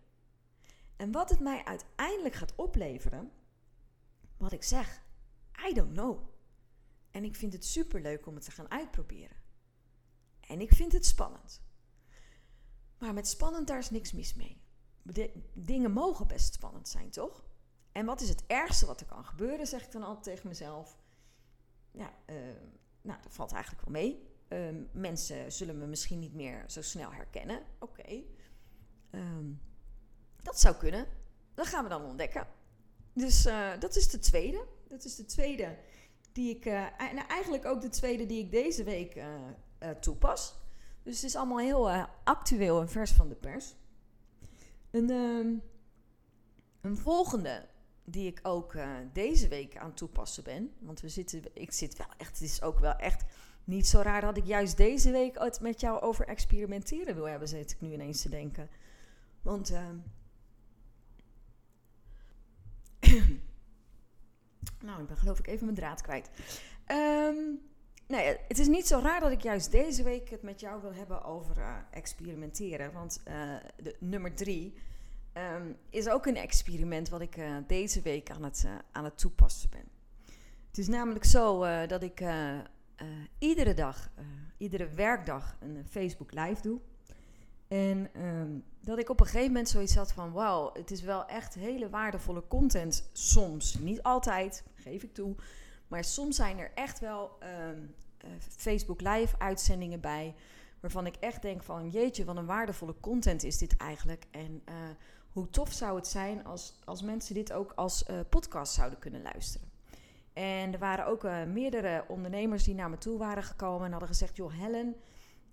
[0.96, 3.32] En wat het mij uiteindelijk gaat opleveren,
[4.36, 5.02] wat ik zeg,
[5.68, 6.28] I don't know.
[7.10, 9.36] En ik vind het superleuk om het te gaan uitproberen.
[10.40, 11.62] En ik vind het spannend.
[12.98, 14.62] Maar met spannend, daar is niks mis mee.
[15.52, 17.44] dingen mogen best spannend zijn, toch?
[17.92, 20.98] En wat is het ergste wat er kan gebeuren, zeg ik dan altijd tegen mezelf.
[21.90, 22.36] Ja, uh,
[23.02, 24.29] nou, dat valt eigenlijk wel mee.
[24.52, 27.62] Uh, mensen zullen me misschien niet meer zo snel herkennen.
[27.78, 28.22] Oké.
[29.10, 29.46] Ehm,
[30.42, 31.06] dat zou kunnen.
[31.54, 32.46] Dat gaan we dan ontdekken.
[33.12, 34.66] Dus uh, dat is de tweede.
[34.88, 35.76] Dat is de tweede
[36.32, 36.64] die ik.
[36.64, 40.54] En eigenlijk ook de tweede die ik deze week uh, toepas.
[41.02, 41.90] Dus het is allemaal heel
[42.24, 43.74] actueel en vers van de pers.
[44.90, 45.54] Een, ehm,
[46.80, 47.68] een volgende
[48.04, 48.76] die ik ook
[49.12, 50.74] deze week aan toepassen ben.
[50.78, 52.38] Want we zitten, ik zit wel echt.
[52.38, 53.24] Het is ook wel echt
[53.64, 57.48] niet zo raar dat ik juist deze week het met jou over experimenteren wil hebben,
[57.48, 58.68] zit ik nu ineens te denken.
[59.42, 59.96] Want ehm,
[64.86, 66.30] nou, ik ben geloof ik even mijn draad kwijt.
[66.86, 67.60] Um,
[68.06, 70.92] ja, het is niet zo raar dat ik juist deze week het met jou wil
[70.92, 72.92] hebben over uh, experimenteren.
[72.92, 74.74] Want uh, de, nummer drie
[75.34, 79.70] um, is ook een experiment wat ik uh, deze week aan het, aan het toepassen
[79.70, 79.84] ben.
[80.68, 82.22] Het is namelijk zo dat ik
[83.38, 84.10] iedere dag,
[84.56, 86.80] iedere werkdag een Facebook live doe.
[87.68, 91.26] En um, dat ik op een gegeven moment zoiets had van: wauw, het is wel
[91.26, 93.10] echt hele waardevolle content.
[93.12, 95.34] Soms, niet altijd, geef ik toe.
[95.88, 100.34] Maar soms zijn er echt wel uh, Facebook Live uitzendingen bij.
[100.80, 104.26] Waarvan ik echt denk van jeetje, wat een waardevolle content is dit eigenlijk.
[104.30, 104.62] En
[105.32, 109.69] hoe tof zou het zijn als, als mensen dit ook als podcast zouden kunnen luisteren.
[110.32, 114.36] En er waren ook meerdere ondernemers die naar me toe waren gekomen en hadden gezegd:
[114.36, 114.96] joh, Helen.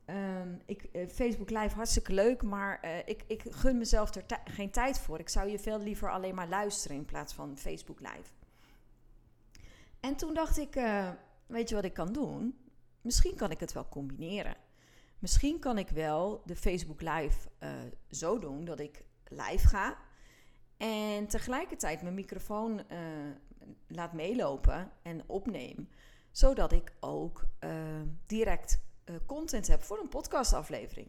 [0.10, 4.72] Um, ik, uh, Facebook Live hartstikke leuk, maar uh, ik, ik gun mezelf er geen
[4.72, 5.20] tijd voor.
[5.20, 8.32] Ik zou je veel liever alleen maar luisteren in plaats van Facebook Live.
[10.00, 10.74] En toen dacht ik,
[11.46, 12.58] weet je wat ik kan doen?
[13.02, 14.56] Misschien kan ik het wel combineren.
[15.20, 17.50] Misschien kan ik wel de Facebook Live
[18.10, 19.98] zo doen dat ik live ga
[20.78, 22.82] en tegelijkertijd mijn microfoon
[23.88, 25.90] laat meelopen en opneem,
[26.32, 27.46] zodat ik ook
[28.26, 31.08] direct uh, content heb voor een podcastaflevering.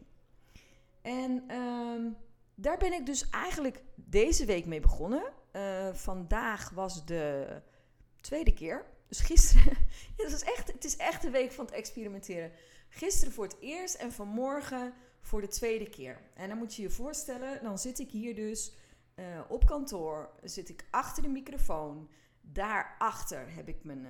[1.01, 2.11] En uh,
[2.55, 5.23] daar ben ik dus eigenlijk deze week mee begonnen.
[5.51, 7.47] Uh, vandaag was de
[8.21, 8.85] tweede keer.
[9.07, 9.77] Dus gisteren.
[10.17, 12.51] ja, dat is echt, het is echt de week van het experimenteren.
[12.89, 16.21] Gisteren voor het eerst en vanmorgen voor de tweede keer.
[16.33, 18.73] En dan moet je je voorstellen, dan zit ik hier dus
[19.47, 20.29] op kantoor.
[20.43, 22.09] Zit ik achter de microfoon.
[22.51, 24.07] Daarachter heb ik mijn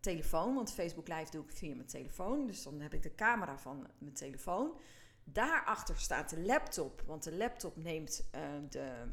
[0.00, 2.46] telefoon, want Facebook Live doe ik via mijn telefoon.
[2.46, 4.78] Dus dan heb ik de camera van mijn telefoon.
[5.24, 9.06] Daarachter staat de laptop, want de laptop neemt uh, de,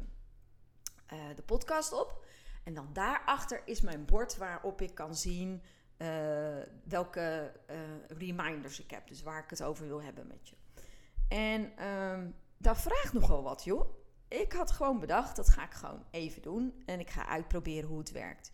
[1.34, 2.26] de podcast op.
[2.64, 5.62] En dan daarachter is mijn bord waarop ik kan zien
[6.84, 7.52] welke
[8.08, 9.08] reminders ik heb.
[9.08, 10.56] Dus waar ik het over wil hebben met je.
[11.28, 13.97] En um, dat vraagt nogal wat, joh.
[14.28, 16.82] Ik had gewoon bedacht, dat ga ik gewoon even doen.
[16.86, 18.52] En ik ga uitproberen hoe het werkt.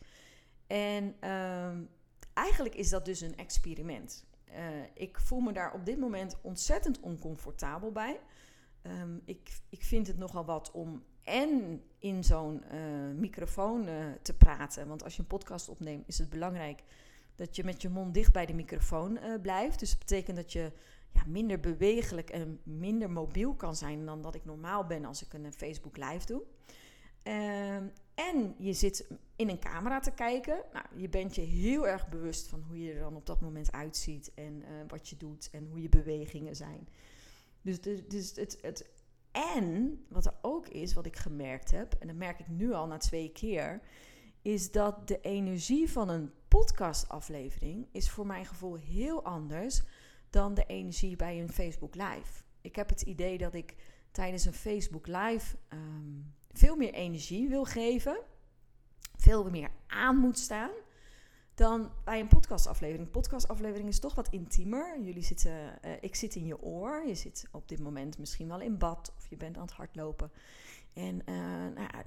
[0.67, 1.89] En um,
[2.33, 4.25] eigenlijk is dat dus een experiment.
[4.49, 4.57] Uh,
[4.95, 8.21] ik voel me daar op dit moment ontzettend oncomfortabel bij.
[8.83, 14.37] Um, ik, ik vind het nogal wat om en in zo'n uh, microfoon uh, te
[14.37, 14.89] praten.
[14.89, 16.83] Want als je een podcast opneemt, is het belangrijk
[17.35, 19.79] dat je met je mond dicht bij de microfoon blijft.
[19.79, 20.73] Dus dat betekent dat je
[21.13, 25.33] ja, minder bewegelijk en minder mobiel kan zijn dan dat ik normaal ben als ik
[25.33, 26.43] een Facebook live doe.
[27.23, 30.63] Ehm, en je zit in een camera te kijken.
[30.73, 33.73] Nou, je bent je heel erg bewust van hoe je er dan op dat moment
[33.73, 34.35] uitziet.
[34.35, 36.89] En uh, wat je doet en hoe je bewegingen zijn.
[37.63, 38.93] Dus, dus het, het.
[39.31, 42.87] En wat er ook is, wat ik gemerkt heb, en dat merk ik nu al
[42.87, 43.81] na twee keer,
[44.45, 49.83] is dat de energie van een podcastaflevering is voor mijn gevoel heel anders
[50.31, 52.43] dan de energie bij een Facebook Live.
[52.61, 53.75] Ik heb het idee dat ik
[54.11, 58.21] tijdens een Facebook Live um, veel meer energie wil geven,
[59.17, 60.71] veel meer aan moet staan
[61.55, 63.11] dan bij een podcastaflevering.
[63.11, 65.01] Podcastaflevering is toch wat intiemer.
[65.01, 67.07] Jullie zitten, uh, ik zit in je oor.
[67.07, 70.31] Je zit op dit moment misschien wel in bad of je bent aan het hardlopen.
[70.93, 71.35] En uh,
[71.75, 72.05] nou ja,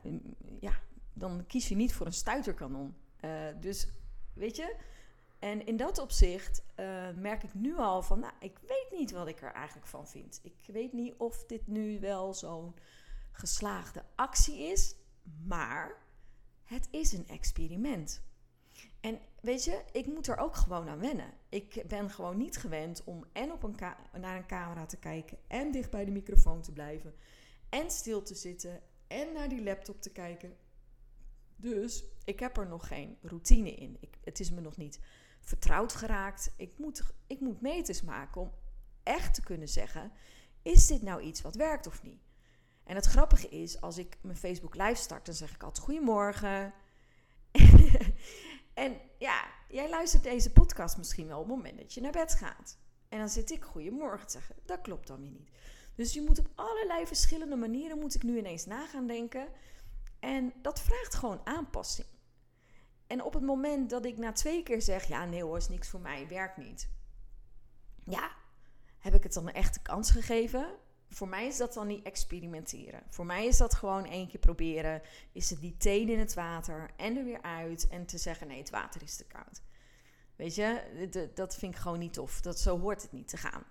[0.59, 0.79] ja,
[1.17, 2.95] dan kies je niet voor een stuiterkanon.
[3.21, 3.87] Uh, dus
[4.33, 4.75] weet je,
[5.39, 6.63] en in dat opzicht
[7.15, 10.39] merk ik nu al van, nou, ik weet niet wat ik er eigenlijk van vind.
[10.43, 12.75] Ik weet niet of dit nu wel zo'n
[13.31, 14.95] geslaagde actie is,
[15.45, 15.95] maar
[16.63, 18.21] het is een experiment.
[18.99, 21.33] En weet je, ik moet er ook gewoon aan wennen.
[21.49, 23.75] Ik ben gewoon niet gewend om en op een
[24.19, 27.15] naar een camera te kijken en dicht bij de microfoon te blijven
[27.69, 30.55] en stil te zitten en naar die laptop te kijken.
[31.57, 33.97] Dus ik heb er nog geen routine in.
[33.99, 34.99] Ik, het is me nog niet
[35.39, 36.53] vertrouwd geraakt.
[36.57, 38.51] Ik moet, ik moet meters maken om
[39.03, 40.11] echt te kunnen zeggen:
[40.61, 42.21] is dit nou iets wat werkt of niet?
[42.83, 46.73] En het grappige is, als ik mijn Facebook live start, dan zeg ik altijd goedemorgen.
[48.73, 52.33] en ja, jij luistert deze podcast misschien wel op het moment dat je naar bed
[52.33, 52.77] gaat.
[53.09, 54.55] En dan zit ik goedemorgen te zeggen.
[54.65, 55.49] Dat klopt dan weer niet.
[55.95, 59.47] Dus je moet op allerlei verschillende manieren, moet ik nu ineens na gaan denken.
[60.19, 62.07] En dat vraagt gewoon aanpassing.
[63.07, 65.89] En op het moment dat ik na twee keer zeg, ja nee hoor, is niks
[65.89, 66.89] voor mij, werkt niet.
[68.03, 68.31] Ja,
[68.99, 70.75] heb ik het dan een echte kans gegeven?
[71.09, 73.03] Voor mij is dat dan niet experimenteren.
[73.09, 75.01] Voor mij is dat gewoon één keer proberen.
[75.31, 78.57] Is het die teen in het water en er weer uit en te zeggen nee,
[78.57, 79.61] het water is te koud.
[80.35, 82.41] Weet je, dat vind ik gewoon niet tof.
[82.41, 83.63] Dat, zo hoort het niet te gaan.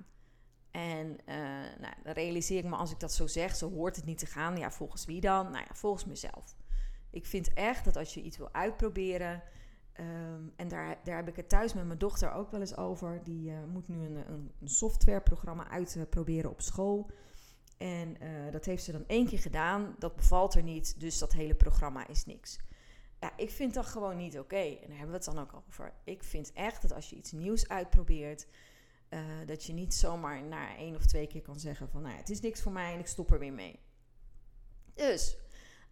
[0.76, 1.34] En uh,
[1.80, 4.26] nou, dan realiseer ik me als ik dat zo zeg, zo hoort het niet te
[4.26, 4.56] gaan.
[4.56, 5.44] Ja, volgens wie dan?
[5.50, 6.56] Nou ja, volgens mezelf.
[7.10, 9.42] Ik vind echt dat als je iets wil uitproberen,
[9.92, 13.20] ehm, en daar, daar heb ik het thuis met mijn dochter ook wel eens over.
[13.24, 17.10] Die uh, moet nu een, een, softwareprogramma uitproberen op school.
[17.76, 18.16] En
[18.50, 19.94] dat heeft ze dan één keer gedaan.
[19.98, 22.58] Dat bevalt er niet, dus dat hele programma is niks.
[23.20, 24.56] Ja, ik vind dat gewoon niet oké.
[24.56, 25.92] En daar hebben we het dan ook over.
[26.04, 28.46] Ik vind echt dat als je iets nieuws uitprobeert,
[29.16, 32.30] uh, dat je niet zomaar na één of twee keer kan zeggen van, nou, het
[32.30, 33.80] is niks voor mij en ik stop er weer mee.
[34.94, 35.36] Dus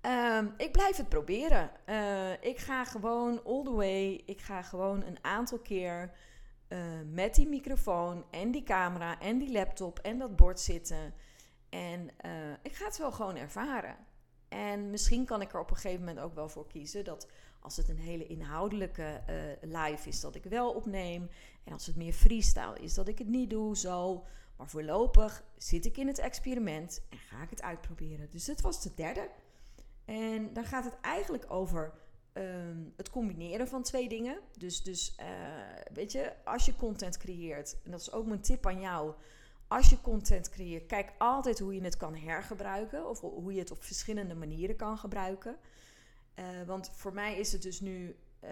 [0.03, 1.71] um, ik blijf het proberen.
[1.87, 4.23] Uh, ik ga gewoon all the way.
[4.27, 6.13] Ik ga gewoon een aantal keer
[6.69, 11.15] uh, met die microfoon en die camera en die laptop en dat bord zitten.
[11.69, 12.09] En
[12.63, 13.97] ik ga het wel gewoon ervaren.
[14.49, 17.29] En misschien kan ik er op een gegeven moment ook wel voor kiezen dat
[17.61, 19.21] als het een hele inhoudelijke
[19.61, 21.31] live is, dat ik wel opneem.
[21.65, 24.25] En als het meer freestyle is, dat ik het niet doe zo.
[24.57, 28.29] Maar voorlopig zit ik in het experiment en ga ik het uitproberen.
[28.31, 29.29] Dus dit was de derde.
[30.05, 31.93] En dan gaat het eigenlijk over
[32.33, 34.41] um, het combineren van twee dingen.
[34.59, 35.27] Dus, dus uh,
[35.93, 39.15] weet je, als je content creëert, en dat is ook mijn tip aan jou.
[39.69, 43.09] Als je content creëert, kijk altijd hoe je het kan hergebruiken.
[43.09, 45.57] Of hoe je het op verschillende manieren kan gebruiken.
[46.39, 48.51] Uh, want voor mij is het dus nu uh,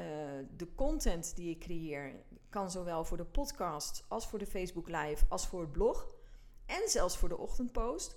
[0.57, 2.15] de content die ik creëer,
[2.53, 6.07] kan zowel voor de podcast als voor de Facebook Live, als voor het blog.
[6.67, 8.17] En zelfs voor de ochtendpost.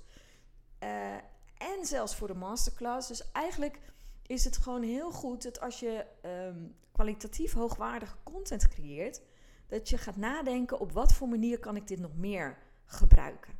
[0.84, 1.14] Uh,
[1.58, 3.08] en zelfs voor de masterclass.
[3.08, 3.80] Dus eigenlijk
[4.22, 9.22] is het gewoon heel goed dat als je um, kwalitatief hoogwaardige content creëert,
[9.68, 13.52] dat je gaat nadenken op wat voor manier kan ik dit nog meer gebruiken.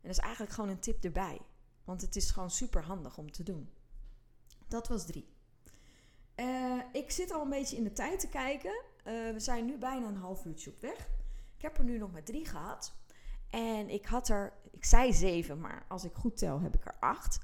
[0.00, 1.40] En dat is eigenlijk gewoon een tip erbij.
[1.84, 3.70] Want het is gewoon super handig om te doen.
[4.68, 5.28] Dat was drie.
[6.36, 8.82] Uh, ik zit al een beetje in de tijd te kijken.
[9.06, 11.08] Uh, we zijn nu bijna een half uurtje op weg.
[11.56, 12.94] Ik heb er nu nog maar drie gehad.
[13.50, 16.96] En ik had er, ik zei zeven, maar als ik goed tel heb ik er
[17.00, 17.38] acht.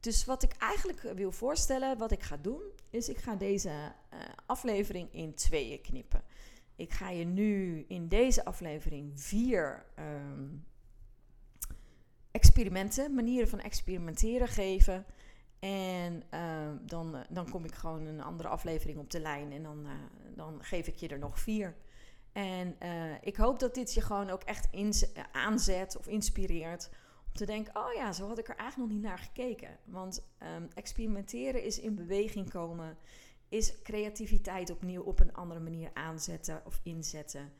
[0.00, 4.20] Dus wat ik eigenlijk wil voorstellen, wat ik ga doen, is ik ga deze uh,
[4.46, 6.22] aflevering in tweeën knippen.
[6.76, 10.64] Ik ga je nu in deze aflevering vier um,
[12.30, 15.06] experimenten, manieren van experimenteren geven.
[15.62, 19.86] En uh, dan, dan kom ik gewoon een andere aflevering op de lijn en dan,
[19.86, 19.90] uh,
[20.36, 21.76] dan geef ik je er nog vier.
[22.32, 24.68] En uh, ik hoop dat dit je gewoon ook echt
[25.32, 26.90] aanzet of inspireert
[27.26, 29.78] om te denken: oh ja, zo had ik er eigenlijk nog niet naar gekeken.
[29.84, 32.96] Want um, experimenteren is in beweging komen,
[33.48, 37.52] is creativiteit opnieuw op een andere manier aanzetten of inzetten.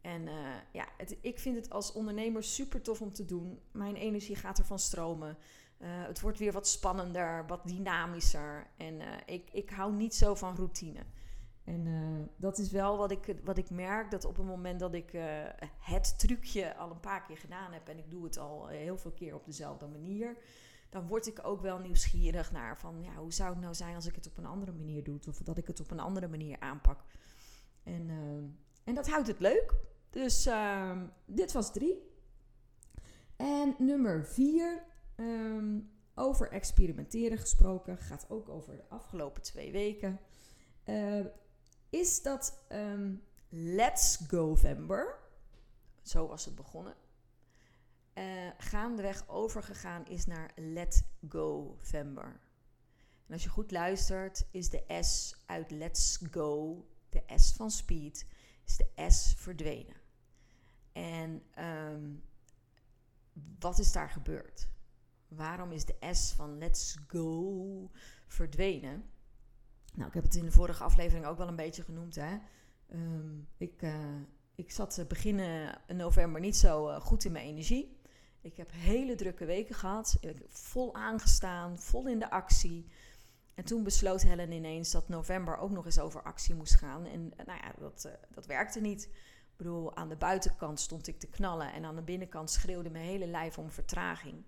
[0.00, 0.28] En
[0.72, 3.60] ja, het, ik vind het als ondernemer super tof om te doen.
[3.72, 5.38] Mijn energie gaat ervan stromen.
[5.82, 8.66] Uh, het wordt weer wat spannender, wat dynamischer.
[8.76, 11.00] En uh, ik, ik hou niet zo van routine.
[11.64, 14.94] En uh, dat is wel wat ik, wat ik merk, dat op het moment dat
[14.94, 15.10] ik
[15.78, 17.88] het trucje al een paar keer gedaan heb...
[17.88, 20.36] en ik doe het al heel veel keer op dezelfde manier...
[20.90, 23.02] dan word ik ook wel nieuwsgierig naar van...
[23.02, 25.18] Ja, hoe zou het nou zijn als ik het op een andere manier doe?
[25.28, 27.04] Of dat ik het op een andere manier aanpak.
[27.82, 28.10] En,
[28.84, 29.74] en dat houdt het leuk.
[30.10, 32.08] Dus ehm, dit was drie.
[33.36, 34.88] En nummer vier
[35.20, 40.20] Um, over experimenteren gesproken, gaat ook over de afgelopen twee weken.
[40.84, 41.24] Uh,
[41.90, 45.18] is dat um, Let's Govember,
[46.02, 46.94] zo was het begonnen,
[48.14, 52.40] uh, gaandeweg overgegaan is naar Let Go Vember.
[53.26, 58.26] En als je goed luistert, is de S uit Let's Go, de S van Speed,
[58.64, 59.96] is de S verdwenen.
[60.92, 61.42] En
[63.58, 64.68] wat is daar gebeurd?
[65.30, 67.90] Waarom is de S van let's go
[68.26, 69.04] verdwenen?
[69.94, 72.14] Nou, ik heb het in de vorige aflevering ook wel een beetje genoemd.
[72.14, 72.38] Hè?
[72.92, 74.20] Um, ik, uh,
[74.54, 75.40] ik zat begin
[75.86, 77.98] november niet zo goed in mijn energie.
[78.40, 80.16] Ik heb hele drukke weken gehad.
[80.20, 82.86] Ik vol aangestaan, vol in de actie.
[83.54, 87.06] En toen besloot Helen ineens dat november ook nog eens over actie moest gaan.
[87.06, 89.10] En nou ja, dat, dat werkte niet.
[89.56, 93.26] bedoel, aan de buitenkant stond ik te knallen en aan de binnenkant schreeuwde mijn hele
[93.26, 94.44] lijf om vertraging.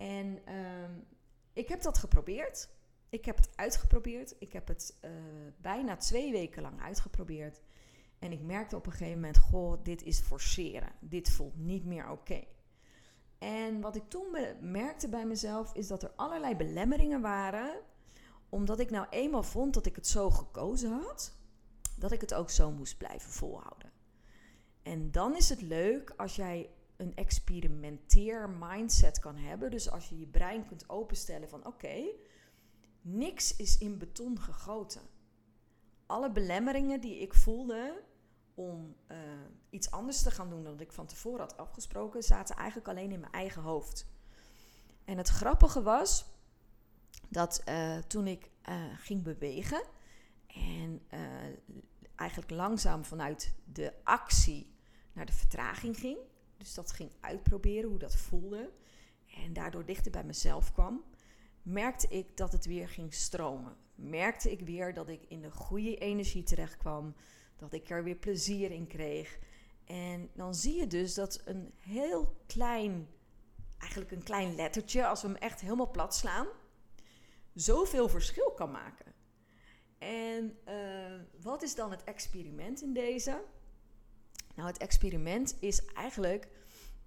[0.00, 0.92] En ehm,
[1.52, 2.68] ik heb dat geprobeerd.
[3.08, 4.34] Ik heb het uitgeprobeerd.
[4.38, 5.10] Ik heb het uh,
[5.56, 7.60] bijna twee weken lang uitgeprobeerd.
[8.18, 10.92] En ik merkte op een gegeven moment: Goh, dit is forceren.
[11.00, 12.44] Dit voelt niet meer oké.
[13.38, 17.80] En wat ik toen merkte bij mezelf is dat er allerlei belemmeringen waren.
[18.48, 21.36] Omdat ik nou eenmaal vond dat ik het zo gekozen had,
[21.96, 23.92] dat ik het ook zo moest blijven volhouden.
[24.82, 29.70] En dan is het leuk als jij een experimenteer mindset kan hebben.
[29.70, 32.04] Dus als je je brein kunt openstellen van oké,
[33.00, 35.00] niks is in beton gegoten.
[36.06, 38.02] Alle belemmeringen die ik voelde
[38.54, 39.18] om uh,
[39.70, 43.20] iets anders te gaan doen dan ik van tevoren had afgesproken, zaten eigenlijk alleen in
[43.20, 44.06] mijn eigen hoofd.
[45.04, 46.24] En het grappige was
[47.28, 49.82] dat uh, toen ik uh, ging bewegen
[50.46, 51.02] en
[52.14, 54.74] eigenlijk langzaam vanuit de actie
[55.12, 56.18] naar de vertraging ging,
[56.60, 58.70] dus dat ging uitproberen hoe dat voelde
[59.26, 61.04] en daardoor dichter bij mezelf kwam,
[61.62, 63.76] merkte ik dat het weer ging stromen.
[63.94, 67.14] Merkte ik weer dat ik in de goede energie terecht kwam,
[67.56, 69.38] dat ik er weer plezier in kreeg.
[69.84, 73.08] En dan zie je dus dat een heel klein,
[73.78, 76.46] eigenlijk een klein lettertje, als we hem echt helemaal plat slaan,
[77.54, 79.12] zoveel verschil kan maken.
[79.98, 83.42] En uh, wat is dan het experiment in deze?
[84.60, 86.48] Nou, het experiment is eigenlijk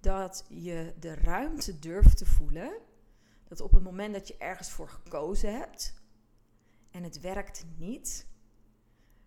[0.00, 2.72] dat je de ruimte durft te voelen.
[3.44, 5.94] Dat op het moment dat je ergens voor gekozen hebt
[6.90, 8.26] en het werkt niet,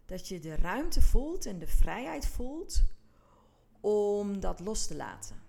[0.05, 2.83] dat je de ruimte voelt en de vrijheid voelt
[3.79, 5.41] om dat los te laten.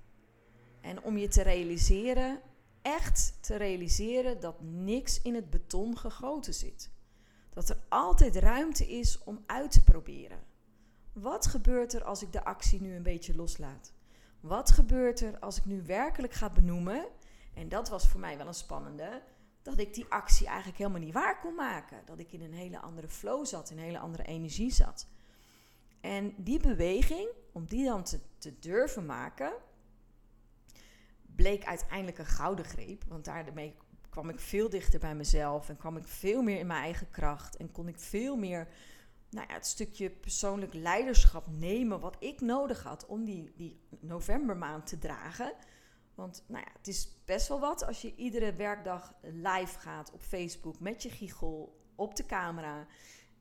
[0.81, 2.41] En om je te realiseren,
[2.83, 6.91] echt te realiseren dat niks in het beton gegoten zit.
[7.51, 10.57] Dat er altijd ruimte is om uit te proberen.
[11.21, 13.93] Wat gebeurt er als ik de actie nu een beetje loslaat?
[14.41, 17.07] Wat gebeurt er als ik nu werkelijk ga benoemen?
[17.55, 19.23] En dat was voor mij wel een spannende
[19.63, 21.99] dat ik die actie eigenlijk helemaal niet waar kon maken.
[22.05, 25.07] Dat ik in een hele andere flow zat, in een hele andere energie zat.
[26.01, 29.53] En die beweging, om die dan te, te durven maken,
[31.37, 33.05] bleek uiteindelijk een gouden greep.
[33.09, 33.77] Want daarmee
[34.09, 37.57] kwam ik veel dichter bij mezelf en kwam ik veel meer in mijn eigen kracht.
[37.57, 38.69] En kon ik veel meer
[39.31, 44.87] nou ja, het stukje persoonlijk leiderschap nemen wat ik nodig had om die, die novembermaand
[44.87, 45.53] te dragen.
[46.15, 50.23] Want nou ja, het is best wel wat als je iedere werkdag live gaat op
[50.23, 52.87] Facebook met je giegel op de camera.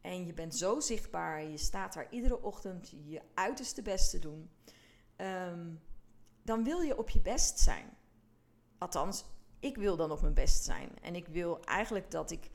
[0.02, 4.50] En je bent zo zichtbaar, je staat daar iedere ochtend je uiterste best te doen.
[5.15, 5.73] Ehm,
[6.43, 7.97] dan wil je op je best zijn.
[8.78, 9.26] Althans,
[9.60, 11.00] ik wil dan op mijn best zijn.
[11.02, 12.50] En ik wil eigenlijk dat ik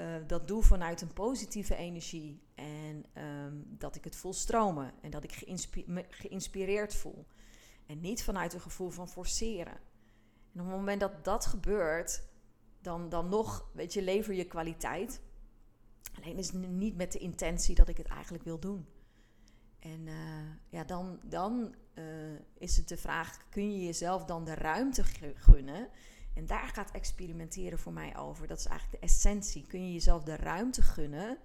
[0.00, 2.42] uh, dat doe vanuit een positieve energie.
[2.54, 4.92] En um, dat ik het voel stromen.
[5.00, 5.44] En dat ik
[6.10, 7.26] geïnspireerd voel.
[7.86, 9.78] En niet vanuit een gevoel van forceren.
[10.52, 12.22] En op het moment dat dat gebeurt,
[12.80, 15.20] dan, dan nog, weet je, lever je kwaliteit.
[16.14, 18.86] Alleen is het niet met de intentie dat ik het eigenlijk wil doen.
[19.78, 20.14] En uh,
[20.68, 22.04] ja, dan, dan uh,
[22.58, 25.88] is het de vraag: kun je jezelf dan de ruimte gunnen?
[26.34, 28.46] En daar gaat experimenteren voor mij over.
[28.46, 29.66] Dat is eigenlijk de essentie.
[29.66, 31.38] Kun je jezelf de ruimte gunnen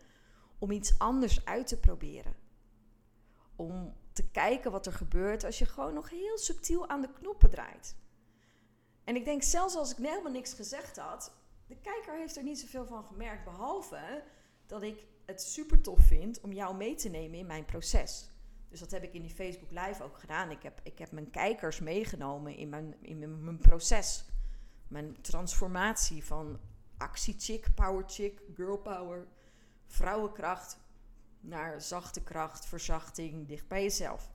[0.60, 2.36] om iets anders uit te proberen?
[3.56, 7.50] Om te kijken wat er gebeurt als je gewoon nog heel subtiel aan de knoppen
[7.50, 7.96] draait.
[9.04, 11.32] En ik denk zelfs als ik helemaal niks gezegd had,
[11.68, 14.24] de kijker heeft er niet zoveel van gemerkt, behalve
[14.66, 18.30] dat ik het super tof vind om jou mee te nemen in mijn proces.
[18.70, 20.52] Dus dat heb ik in die Facebook Live ook gedaan.
[20.52, 24.26] Ik heb, ik heb mijn kijkers meegenomen in mijn, in mijn, mijn proces.
[24.88, 26.60] Mijn transformatie van
[26.98, 29.28] actiechick, power chick, girl power,
[29.86, 30.80] vrouwenkracht
[31.40, 34.32] naar zachte kracht, verzachting, dicht bij jezelf.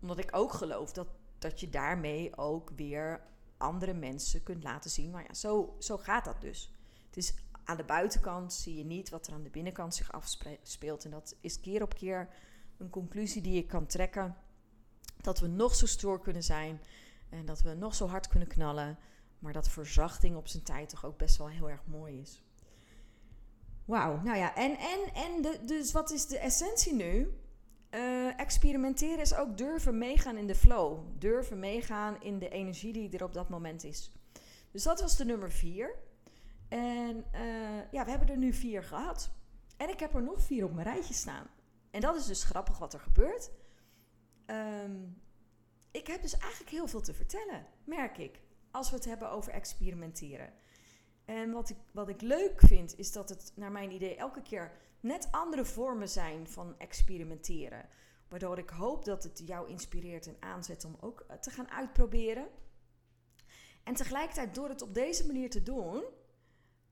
[0.00, 3.20] Omdat ik ook geloof dat, dat je daarmee ook weer
[3.56, 5.10] andere mensen kunt laten zien.
[5.10, 6.74] Maar ja, zo, zo gaat dat dus.
[7.06, 11.04] Het is aan de buitenkant zie je niet wat er aan de binnenkant zich afspeelt.
[11.04, 12.28] En dat is keer op keer
[12.78, 14.36] een conclusie die je kan trekken.
[15.16, 16.80] Dat we nog zo stoer kunnen zijn
[17.28, 18.98] en dat we nog zo hard kunnen knallen.
[19.40, 22.42] Maar dat verzachting op zijn tijd toch ook best wel heel erg mooi is.
[23.84, 27.38] Wauw, nou ja, en, en, en dus wat is de essentie nu?
[27.90, 30.98] Uh, experimenteren is ook durven meegaan in de flow.
[31.18, 34.12] Durven meegaan in de energie die er op dat moment is.
[34.70, 35.94] Dus dat was de nummer vier.
[36.68, 39.30] En uh, ja, we hebben er nu vier gehad.
[39.76, 41.46] En ik heb er nog vier op mijn rijtje staan.
[41.90, 43.50] En dat is dus grappig wat er gebeurt.
[44.46, 45.22] Um,
[45.90, 48.40] ik heb dus eigenlijk heel veel te vertellen, merk ik.
[48.70, 50.52] Als we het hebben over experimenteren.
[51.24, 54.72] En wat ik, wat ik leuk vind, is dat het naar mijn idee elke keer
[55.00, 57.88] net andere vormen zijn van experimenteren.
[58.28, 62.48] Waardoor ik hoop dat het jou inspireert en aanzet om ook eh, te gaan uitproberen.
[63.84, 66.04] En tegelijkertijd, door het op deze manier te doen,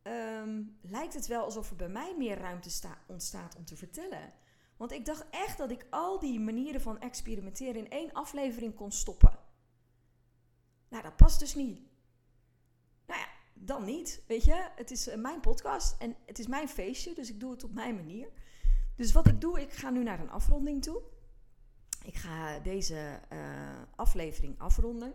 [0.02, 4.32] ehm, lijkt het wel alsof er bij mij meer ruimte ontstaat om te vertellen.
[4.76, 8.92] Want ik dacht echt dat ik al die manieren van experimenteren in één aflevering kon
[8.92, 9.37] stoppen.
[10.88, 11.80] Nou, dat past dus niet.
[13.06, 14.22] Nou ja, dan niet.
[14.26, 17.50] Weet je, het is eh, mijn podcast en het is mijn feestje, dus ik doe
[17.50, 18.28] het op mijn manier.
[18.96, 21.02] Dus wat ik doe, ik ga nu naar een afronding toe.
[22.04, 25.14] Ik ga deze uh, aflevering afronden.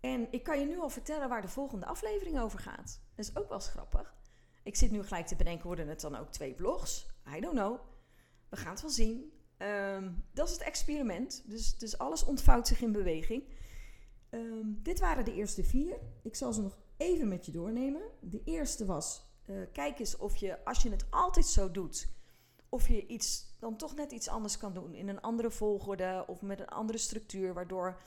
[0.00, 3.00] En ik kan je nu al vertellen waar de volgende aflevering over gaat.
[3.14, 4.14] Dat is ook wel grappig.
[4.62, 7.06] Ik zit nu gelijk te bedenken, worden het dan ook twee blogs?
[7.36, 7.80] I don't know.
[8.48, 9.32] We gaan het wel zien.
[9.56, 11.42] Ehm, dat is het experiment.
[11.46, 13.44] Dus, dus alles ontvouwt zich in beweging.
[14.82, 15.98] Dit waren de eerste vier.
[16.22, 18.02] Ik zal ze nog even met je doornemen.
[18.20, 22.08] De eerste was: uh, kijk eens of je, als je het altijd zo doet,
[22.68, 24.94] of je iets dan toch net iets anders kan doen.
[24.94, 28.00] In een andere volgorde of met een andere structuur, waardoor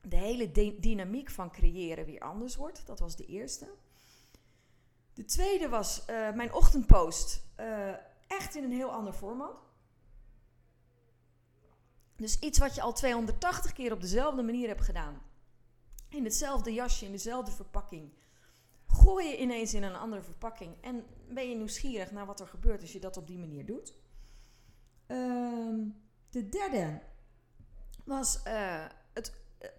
[0.00, 0.50] de hele
[0.80, 2.86] dynamiek van creëren weer anders wordt.
[2.86, 3.68] Dat was de eerste.
[5.14, 7.44] De tweede was uh, mijn ochtendpost.
[7.60, 7.88] Uh,
[8.26, 9.56] echt in een heel ander format.
[12.16, 15.22] Dus iets wat je al 280 keer op dezelfde manier hebt gedaan.
[16.12, 18.12] In hetzelfde jasje, in dezelfde verpakking.
[18.86, 20.76] Gooi je ineens in een andere verpakking.
[20.80, 23.94] En ben je nieuwsgierig naar wat er gebeurt als je dat op die manier doet.
[25.06, 25.78] Ehm,
[26.30, 27.00] de derde
[28.04, 29.32] was uh, het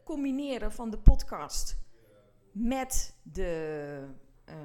[0.04, 1.78] combineren van de podcast
[2.52, 4.08] met de
[4.50, 4.56] uh,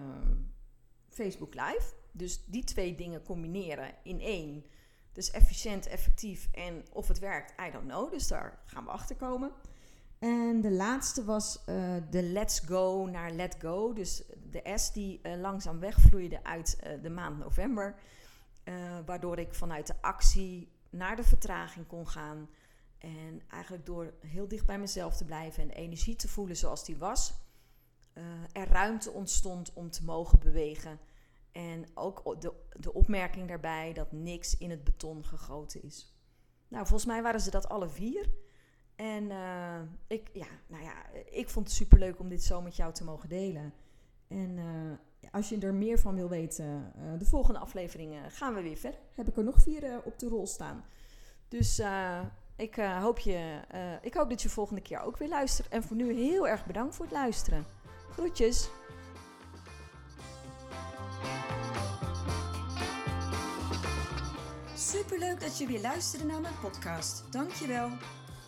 [1.09, 1.95] Facebook Live.
[2.13, 4.65] Dus die twee dingen combineren in één.
[5.13, 8.11] Dus efficiënt, effectief en of het werkt, I don't know.
[8.11, 9.53] Dus daar gaan we achter komen.
[10.19, 13.93] En de laatste was uh, de let's go naar let go.
[13.93, 17.95] Dus de S die uh, langzaam wegvloeide uit uh, de maand november.
[19.07, 22.49] waardoor ik vanuit de actie naar de vertraging kon gaan.
[22.99, 26.85] En eigenlijk door heel dicht bij mezelf te blijven en de energie te voelen zoals
[26.85, 27.35] die was,
[28.53, 30.99] er ruimte ontstond om te mogen bewegen.
[31.53, 36.15] En ook de, de opmerking daarbij dat niks in het beton gegoten is.
[36.69, 38.29] Nou, volgens mij waren ze dat alle vier.
[38.99, 40.93] En uh, ik, ja, nou ja,
[41.31, 43.73] ik vond het superleuk om dit zo met jou te mogen delen.
[44.29, 48.63] En uh, als je er meer van wil weten, uh, de volgende afleveringen gaan we
[48.63, 49.01] weer verder.
[49.15, 50.85] Heb ik er nog vier op de rol staan.
[51.49, 51.83] Dus
[52.57, 53.61] ik, hoop je,
[54.03, 55.69] ik hoop dat je volgende keer ook weer luistert.
[55.69, 57.65] En voor nu heel erg bedankt voor het luisteren.
[58.11, 58.71] Groetjes!
[64.75, 67.33] Superleuk dat je weer luisterde naar mijn podcast.
[67.33, 67.91] Dankjewel.